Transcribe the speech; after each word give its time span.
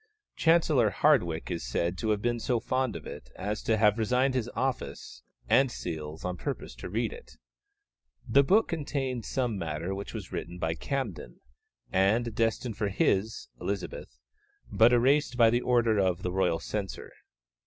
Chancellor 0.35 0.89
Hardwicke 0.89 1.51
is 1.51 1.63
said 1.63 1.95
to 1.99 2.09
have 2.09 2.23
been 2.23 2.39
so 2.39 2.59
fond 2.59 2.95
of 2.95 3.05
it 3.05 3.29
as 3.35 3.61
to 3.61 3.77
have 3.77 3.99
resigned 3.99 4.33
his 4.33 4.49
office 4.55 5.21
and 5.47 5.71
seals 5.71 6.25
on 6.25 6.37
purpose 6.37 6.73
to 6.77 6.89
read 6.89 7.13
it. 7.13 7.37
The 8.27 8.41
book 8.43 8.67
contains 8.67 9.27
some 9.27 9.59
matter 9.59 9.93
which 9.93 10.15
was 10.15 10.31
written 10.31 10.57
by 10.57 10.73
Camden, 10.73 11.39
and 11.93 12.33
destined 12.33 12.77
for 12.77 12.87
his 12.87 13.47
Elizabeth, 13.59 14.17
but 14.71 14.91
erased 14.91 15.37
by 15.37 15.59
order 15.59 15.99
of 15.99 16.23
the 16.23 16.31
royal 16.31 16.59
censor. 16.59 17.11